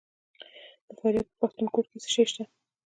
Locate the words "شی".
2.13-2.23